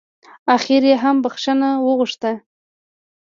[0.55, 2.31] اخر يې هم بښنه وغوښته.